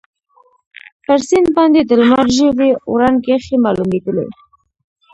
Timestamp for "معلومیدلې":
3.65-4.25